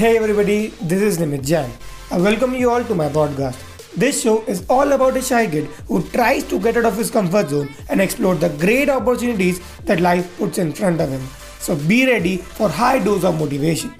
Hey 0.00 0.16
everybody, 0.16 0.68
this 0.90 1.02
is 1.02 1.18
Nimit 1.18 1.44
Jain. 1.44 1.70
I 2.10 2.16
welcome 2.16 2.54
you 2.54 2.70
all 2.70 2.82
to 2.82 2.94
my 2.94 3.10
podcast. 3.10 3.58
This 3.94 4.22
show 4.22 4.40
is 4.52 4.64
all 4.66 4.92
about 4.92 5.18
a 5.18 5.20
shy 5.20 5.46
kid 5.46 5.66
who 5.88 6.02
tries 6.04 6.44
to 6.44 6.58
get 6.58 6.78
out 6.78 6.86
of 6.86 6.96
his 6.96 7.10
comfort 7.10 7.50
zone 7.50 7.68
and 7.90 8.00
explore 8.00 8.34
the 8.34 8.48
great 8.48 8.88
opportunities 8.88 9.60
that 9.84 10.00
life 10.00 10.38
puts 10.38 10.56
in 10.56 10.72
front 10.72 11.02
of 11.02 11.10
him. 11.10 11.20
So 11.58 11.76
be 11.76 12.06
ready 12.06 12.38
for 12.38 12.70
high 12.70 12.98
dose 12.98 13.24
of 13.24 13.38
motivation. 13.38 13.92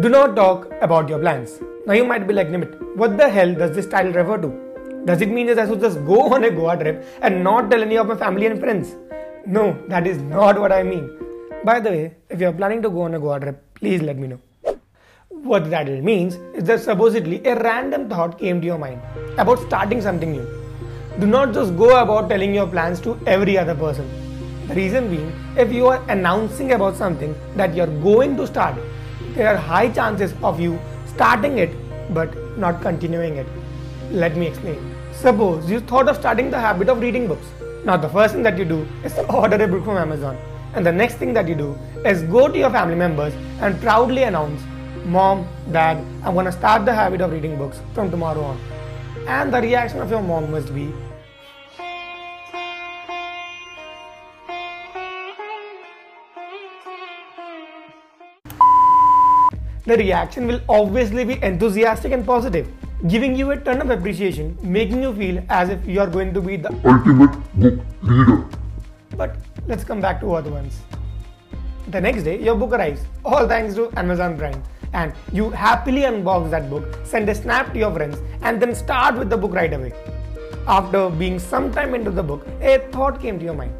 Do 0.00 0.08
not 0.08 0.34
talk 0.34 0.72
about 0.80 1.10
your 1.10 1.18
plans. 1.18 1.60
Now 1.84 1.92
you 1.92 2.06
might 2.06 2.26
be 2.26 2.32
like 2.32 2.48
Nimit, 2.48 2.96
what 2.96 3.18
the 3.18 3.28
hell 3.28 3.54
does 3.54 3.76
this 3.76 3.86
title 3.86 4.12
refer 4.14 4.38
to? 4.38 5.04
Does 5.04 5.20
it 5.20 5.28
mean 5.28 5.48
that 5.48 5.58
I 5.58 5.68
should 5.68 5.80
just 5.80 6.02
go 6.06 6.22
on 6.34 6.44
a 6.44 6.50
Goa 6.50 6.78
trip 6.78 7.04
and 7.20 7.44
not 7.44 7.70
tell 7.70 7.82
any 7.82 7.98
of 7.98 8.06
my 8.06 8.16
family 8.16 8.46
and 8.46 8.58
friends? 8.58 8.96
No, 9.44 9.78
that 9.88 10.06
is 10.06 10.16
not 10.16 10.58
what 10.58 10.72
I 10.72 10.82
mean. 10.82 11.27
By 11.64 11.80
the 11.80 11.90
way, 11.90 12.14
if 12.30 12.40
you 12.40 12.46
are 12.46 12.52
planning 12.52 12.82
to 12.82 12.88
go 12.88 13.00
on 13.02 13.14
a 13.14 13.18
Goa 13.18 13.40
trip, 13.40 13.62
please 13.74 14.00
let 14.00 14.16
me 14.16 14.28
know. 14.28 14.38
What 15.28 15.68
that 15.70 15.88
means 15.88 16.36
is 16.54 16.64
that 16.64 16.80
supposedly 16.80 17.44
a 17.44 17.56
random 17.60 18.08
thought 18.08 18.38
came 18.38 18.60
to 18.60 18.66
your 18.66 18.78
mind 18.78 19.00
about 19.38 19.58
starting 19.60 20.00
something 20.00 20.30
new. 20.30 20.46
Do 21.18 21.26
not 21.26 21.52
just 21.52 21.76
go 21.76 22.00
about 22.00 22.28
telling 22.28 22.54
your 22.54 22.66
plans 22.66 23.00
to 23.00 23.18
every 23.26 23.58
other 23.58 23.74
person. 23.74 24.08
The 24.68 24.74
reason 24.74 25.10
being, 25.10 25.32
if 25.56 25.72
you 25.72 25.88
are 25.88 26.00
announcing 26.08 26.72
about 26.72 26.96
something 26.96 27.34
that 27.56 27.74
you 27.74 27.82
are 27.82 27.94
going 28.08 28.36
to 28.36 28.46
start, 28.46 28.76
there 29.34 29.48
are 29.48 29.56
high 29.56 29.88
chances 29.88 30.34
of 30.44 30.60
you 30.60 30.78
starting 31.06 31.58
it 31.58 31.70
but 32.14 32.32
not 32.56 32.80
continuing 32.80 33.36
it. 33.36 33.46
Let 34.12 34.36
me 34.36 34.46
explain. 34.46 34.94
Suppose 35.12 35.68
you 35.68 35.80
thought 35.80 36.08
of 36.08 36.16
starting 36.16 36.50
the 36.50 36.60
habit 36.60 36.88
of 36.88 37.00
reading 37.00 37.26
books. 37.26 37.46
Now, 37.84 37.96
the 37.96 38.08
first 38.08 38.34
thing 38.34 38.44
that 38.44 38.56
you 38.56 38.64
do 38.64 38.86
is 39.02 39.18
order 39.28 39.62
a 39.62 39.66
book 39.66 39.84
from 39.84 39.96
Amazon. 39.96 40.38
And 40.78 40.86
the 40.86 40.92
next 40.92 41.16
thing 41.16 41.32
that 41.34 41.48
you 41.48 41.56
do 41.56 41.76
is 42.04 42.22
go 42.22 42.46
to 42.46 42.56
your 42.56 42.70
family 42.70 42.94
members 42.94 43.34
and 43.60 43.80
proudly 43.80 44.22
announce, 44.22 44.62
Mom, 45.04 45.44
Dad, 45.72 45.96
I'm 46.22 46.36
gonna 46.36 46.52
start 46.52 46.84
the 46.84 46.94
habit 46.94 47.20
of 47.20 47.32
reading 47.32 47.56
books 47.58 47.80
from 47.94 48.12
tomorrow 48.12 48.42
on. 48.42 48.60
And 49.26 49.52
the 49.52 49.60
reaction 49.60 50.00
of 50.00 50.08
your 50.08 50.22
mom 50.22 50.52
must 50.52 50.72
be, 50.72 50.92
the 59.84 59.96
reaction 59.96 60.46
will 60.46 60.60
obviously 60.68 61.24
be 61.24 61.42
enthusiastic 61.42 62.12
and 62.12 62.24
positive, 62.24 62.68
giving 63.08 63.34
you 63.34 63.50
a 63.50 63.56
ton 63.56 63.80
of 63.80 63.90
appreciation, 63.90 64.56
making 64.62 65.02
you 65.02 65.12
feel 65.12 65.42
as 65.48 65.70
if 65.70 65.84
you 65.88 65.98
are 65.98 66.06
going 66.06 66.32
to 66.32 66.40
be 66.40 66.56
the 66.56 66.72
ultimate 66.84 67.32
book 67.56 67.80
reader. 68.02 68.44
But 69.16 69.34
let's 69.68 69.84
come 69.84 70.00
back 70.00 70.20
to 70.20 70.32
other 70.32 70.50
ones. 70.50 70.80
The 71.88 72.00
next 72.00 72.22
day, 72.22 72.42
your 72.42 72.54
book 72.54 72.72
arrives, 72.72 73.02
all 73.24 73.46
thanks 73.46 73.74
to 73.74 73.90
Amazon 73.98 74.36
Prime. 74.36 74.62
And 74.94 75.12
you 75.32 75.50
happily 75.50 76.02
unbox 76.02 76.50
that 76.50 76.70
book, 76.70 76.84
send 77.04 77.28
a 77.28 77.34
snap 77.34 77.72
to 77.74 77.78
your 77.78 77.92
friends, 77.92 78.18
and 78.40 78.60
then 78.60 78.74
start 78.74 79.16
with 79.16 79.28
the 79.28 79.36
book 79.36 79.52
right 79.54 79.72
away. 79.72 79.92
After 80.66 81.10
being 81.10 81.38
some 81.38 81.70
time 81.70 81.94
into 81.94 82.10
the 82.10 82.22
book, 82.22 82.46
a 82.62 82.78
thought 82.92 83.20
came 83.20 83.38
to 83.38 83.44
your 83.44 83.54
mind. 83.54 83.72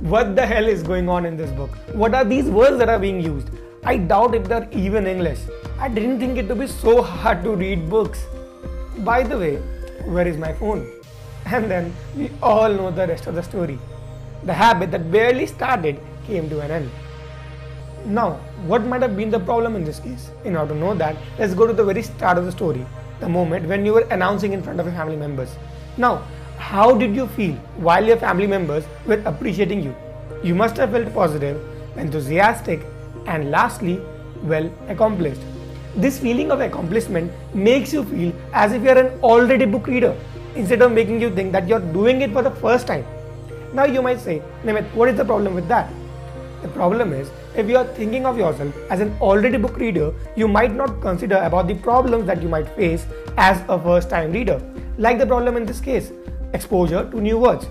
What 0.00 0.34
the 0.36 0.46
hell 0.46 0.66
is 0.66 0.82
going 0.82 1.08
on 1.10 1.26
in 1.26 1.36
this 1.36 1.50
book? 1.52 1.70
What 1.92 2.14
are 2.14 2.24
these 2.24 2.46
words 2.46 2.78
that 2.78 2.88
are 2.88 2.98
being 2.98 3.20
used? 3.20 3.48
I 3.84 3.98
doubt 3.98 4.34
if 4.34 4.44
they're 4.48 4.68
even 4.72 5.06
English. 5.06 5.40
I 5.78 5.88
didn't 5.88 6.18
think 6.18 6.38
it 6.38 6.48
to 6.48 6.54
be 6.54 6.66
so 6.66 7.02
hard 7.02 7.42
to 7.44 7.54
read 7.54 7.88
books. 7.90 8.24
By 8.98 9.22
the 9.22 9.38
way, 9.38 9.56
where 10.06 10.26
is 10.26 10.38
my 10.38 10.54
phone? 10.54 10.90
And 11.46 11.70
then 11.70 11.94
we 12.16 12.30
all 12.42 12.72
know 12.72 12.90
the 12.90 13.06
rest 13.06 13.26
of 13.26 13.34
the 13.34 13.42
story. 13.42 13.78
The 14.44 14.52
habit 14.54 14.90
that 14.92 15.10
barely 15.10 15.46
started 15.46 16.00
came 16.26 16.48
to 16.48 16.60
an 16.60 16.70
end. 16.70 16.90
Now, 18.06 18.40
what 18.66 18.84
might 18.86 19.02
have 19.02 19.16
been 19.16 19.30
the 19.30 19.40
problem 19.40 19.76
in 19.76 19.84
this 19.84 20.00
case? 20.00 20.30
In 20.44 20.56
order 20.56 20.72
to 20.72 20.80
know 20.80 20.94
that, 20.94 21.16
let's 21.38 21.52
go 21.52 21.66
to 21.66 21.72
the 21.72 21.84
very 21.84 22.02
start 22.02 22.38
of 22.38 22.46
the 22.46 22.52
story, 22.52 22.86
the 23.20 23.28
moment 23.28 23.66
when 23.66 23.84
you 23.84 23.92
were 23.92 24.06
announcing 24.10 24.54
in 24.54 24.62
front 24.62 24.80
of 24.80 24.86
your 24.86 24.94
family 24.94 25.16
members. 25.16 25.54
Now, 25.98 26.22
how 26.56 26.96
did 26.96 27.14
you 27.14 27.26
feel 27.26 27.54
while 27.76 28.04
your 28.04 28.16
family 28.16 28.46
members 28.46 28.84
were 29.06 29.22
appreciating 29.26 29.82
you? 29.82 29.94
You 30.42 30.54
must 30.54 30.78
have 30.78 30.92
felt 30.92 31.12
positive, 31.12 31.60
enthusiastic, 31.98 32.80
and 33.26 33.50
lastly, 33.50 34.00
well 34.42 34.72
accomplished. 34.88 35.40
This 35.96 36.18
feeling 36.18 36.50
of 36.50 36.60
accomplishment 36.60 37.30
makes 37.52 37.92
you 37.92 38.04
feel 38.04 38.32
as 38.54 38.72
if 38.72 38.82
you 38.82 38.88
are 38.88 38.98
an 38.98 39.20
already 39.20 39.66
book 39.66 39.86
reader 39.86 40.16
instead 40.54 40.80
of 40.80 40.92
making 40.92 41.20
you 41.20 41.34
think 41.34 41.52
that 41.52 41.68
you 41.68 41.74
are 41.74 41.80
doing 41.80 42.22
it 42.22 42.32
for 42.32 42.42
the 42.42 42.50
first 42.50 42.86
time. 42.86 43.04
Now 43.72 43.84
you 43.84 44.02
might 44.02 44.20
say, 44.20 44.42
Nimit, 44.64 44.92
what 44.94 45.08
is 45.08 45.16
the 45.16 45.24
problem 45.24 45.54
with 45.54 45.68
that? 45.68 45.92
The 46.62 46.68
problem 46.68 47.12
is, 47.12 47.30
if 47.56 47.68
you 47.68 47.76
are 47.76 47.84
thinking 47.84 48.26
of 48.26 48.36
yourself 48.36 48.74
as 48.90 49.00
an 49.00 49.16
already 49.20 49.58
book 49.58 49.76
reader, 49.76 50.12
you 50.36 50.48
might 50.48 50.74
not 50.74 51.00
consider 51.00 51.36
about 51.36 51.68
the 51.68 51.74
problems 51.74 52.26
that 52.26 52.42
you 52.42 52.48
might 52.48 52.68
face 52.76 53.06
as 53.36 53.62
a 53.68 53.78
first 53.78 54.10
time 54.10 54.32
reader, 54.32 54.60
like 54.98 55.18
the 55.18 55.26
problem 55.26 55.56
in 55.56 55.64
this 55.64 55.80
case, 55.80 56.12
exposure 56.52 57.08
to 57.10 57.20
new 57.20 57.38
words. 57.38 57.66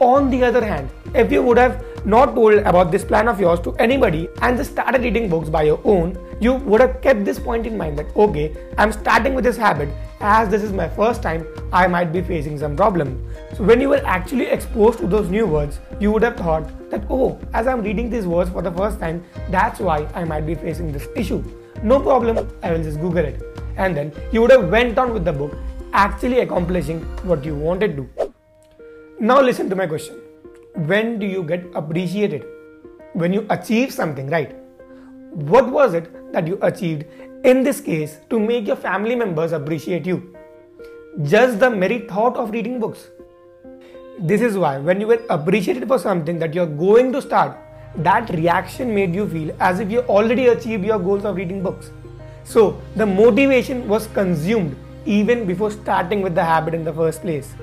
On 0.00 0.30
the 0.30 0.42
other 0.42 0.64
hand, 0.64 0.88
if 1.14 1.30
you 1.30 1.42
would 1.42 1.58
have 1.58 1.84
not 2.06 2.34
told 2.34 2.54
about 2.54 2.90
this 2.90 3.04
plan 3.04 3.28
of 3.28 3.38
yours 3.38 3.60
to 3.60 3.74
anybody 3.74 4.28
and 4.40 4.56
just 4.56 4.70
started 4.70 5.02
reading 5.02 5.28
books 5.28 5.50
by 5.50 5.64
your 5.64 5.80
own, 5.84 6.18
you 6.40 6.54
would 6.54 6.80
have 6.80 7.02
kept 7.02 7.26
this 7.26 7.38
point 7.38 7.66
in 7.66 7.76
mind 7.76 7.98
that 7.98 8.16
okay, 8.16 8.56
I'm 8.78 8.90
starting 8.90 9.34
with 9.34 9.44
this 9.44 9.58
habit 9.58 9.90
as 10.20 10.50
this 10.50 10.62
is 10.62 10.72
my 10.72 10.86
first 10.86 11.22
time, 11.22 11.46
I 11.72 11.86
might 11.86 12.12
be 12.12 12.20
facing 12.20 12.58
some 12.58 12.76
problem. 12.76 13.26
So 13.54 13.64
when 13.64 13.80
you 13.80 13.88
were 13.88 14.04
actually 14.04 14.46
exposed 14.46 14.98
to 14.98 15.06
those 15.06 15.30
new 15.30 15.46
words, 15.46 15.80
you 15.98 16.12
would 16.12 16.22
have 16.22 16.36
thought 16.36 16.68
that 16.90 17.04
oh, 17.08 17.38
as 17.54 17.66
I'm 17.66 17.82
reading 17.82 18.10
these 18.10 18.26
words 18.26 18.50
for 18.50 18.60
the 18.60 18.70
first 18.70 19.00
time, 19.00 19.24
that's 19.48 19.80
why 19.80 20.06
I 20.14 20.24
might 20.24 20.44
be 20.46 20.54
facing 20.54 20.92
this 20.92 21.08
issue. 21.16 21.42
No 21.82 21.98
problem, 22.00 22.46
I 22.62 22.72
will 22.72 22.82
just 22.82 23.00
Google 23.00 23.24
it. 23.24 23.42
And 23.76 23.96
then 23.96 24.12
you 24.30 24.42
would 24.42 24.50
have 24.50 24.68
went 24.68 24.98
on 24.98 25.14
with 25.14 25.24
the 25.24 25.32
book, 25.32 25.56
actually 25.94 26.40
accomplishing 26.40 27.00
what 27.24 27.42
you 27.42 27.54
wanted 27.54 27.96
to. 27.96 28.32
Now 29.18 29.40
listen 29.40 29.70
to 29.70 29.76
my 29.76 29.86
question. 29.86 30.16
When 30.74 31.18
do 31.18 31.26
you 31.26 31.42
get 31.42 31.64
appreciated? 31.74 32.44
When 33.14 33.32
you 33.32 33.46
achieve 33.48 33.92
something, 33.92 34.28
right? 34.28 34.54
What 35.30 35.70
was 35.70 35.94
it 35.94 36.10
that 36.32 36.46
you 36.46 36.58
achieved 36.62 37.04
in 37.44 37.62
this 37.62 37.80
case 37.80 38.18
to 38.30 38.38
make 38.38 38.66
your 38.66 38.76
family 38.76 39.14
members 39.14 39.52
appreciate 39.52 40.06
you? 40.06 40.36
Just 41.22 41.58
the 41.58 41.70
mere 41.70 42.00
thought 42.08 42.36
of 42.36 42.50
reading 42.50 42.78
books. 42.80 43.08
This 44.18 44.40
is 44.40 44.56
why 44.56 44.78
when 44.78 45.00
you 45.00 45.06
were 45.06 45.22
appreciated 45.30 45.88
for 45.88 45.98
something 45.98 46.38
that 46.38 46.54
you're 46.54 46.66
going 46.66 47.12
to 47.12 47.22
start, 47.22 47.56
that 47.96 48.30
reaction 48.30 48.94
made 48.94 49.14
you 49.14 49.28
feel 49.28 49.56
as 49.60 49.80
if 49.80 49.90
you 49.90 50.00
already 50.00 50.46
achieved 50.48 50.84
your 50.84 50.98
goals 50.98 51.24
of 51.24 51.36
reading 51.36 51.62
books. 51.62 51.90
So 52.44 52.80
the 52.96 53.06
motivation 53.06 53.88
was 53.88 54.06
consumed 54.08 54.76
even 55.06 55.46
before 55.46 55.70
starting 55.70 56.22
with 56.22 56.34
the 56.34 56.44
habit 56.44 56.74
in 56.74 56.84
the 56.84 56.92
first 56.92 57.22
place. 57.22 57.54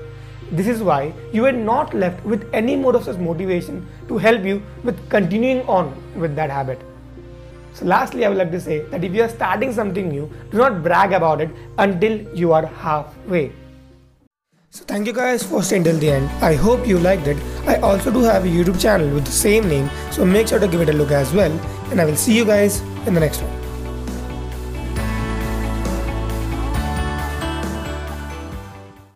This 0.50 0.66
is 0.66 0.82
why 0.82 1.12
you 1.32 1.42
were 1.42 1.52
not 1.52 1.94
left 1.94 2.24
with 2.24 2.48
any 2.52 2.74
more 2.74 2.96
of 2.96 3.04
such 3.04 3.18
motivation 3.18 3.86
to 4.08 4.18
help 4.18 4.44
you 4.44 4.62
with 4.82 5.08
continuing 5.08 5.60
on 5.68 5.94
with 6.18 6.34
that 6.36 6.50
habit. 6.50 6.80
So, 7.74 7.84
lastly, 7.84 8.24
I 8.24 8.28
would 8.28 8.38
like 8.38 8.50
to 8.50 8.60
say 8.60 8.80
that 8.90 9.04
if 9.04 9.14
you 9.14 9.22
are 9.22 9.28
starting 9.28 9.72
something 9.72 10.08
new, 10.08 10.30
do 10.50 10.58
not 10.58 10.82
brag 10.82 11.12
about 11.12 11.40
it 11.40 11.50
until 11.78 12.20
you 12.34 12.52
are 12.52 12.66
halfway. 12.66 13.52
So, 14.70 14.84
thank 14.84 15.06
you 15.06 15.12
guys 15.12 15.42
for 15.42 15.62
staying 15.62 15.84
till 15.84 15.98
the 15.98 16.10
end. 16.10 16.28
I 16.42 16.54
hope 16.54 16.86
you 16.86 16.98
liked 16.98 17.26
it. 17.26 17.36
I 17.66 17.76
also 17.76 18.10
do 18.10 18.20
have 18.20 18.44
a 18.44 18.48
YouTube 18.48 18.80
channel 18.80 19.08
with 19.14 19.24
the 19.24 19.32
same 19.32 19.68
name, 19.68 19.88
so 20.10 20.24
make 20.24 20.48
sure 20.48 20.58
to 20.58 20.68
give 20.68 20.80
it 20.80 20.88
a 20.88 20.92
look 20.92 21.10
as 21.10 21.32
well. 21.32 21.52
And 21.90 22.00
I 22.00 22.04
will 22.04 22.16
see 22.16 22.36
you 22.36 22.44
guys 22.44 22.80
in 23.06 23.14
the 23.14 23.20
next 23.20 23.40
one. 23.40 23.57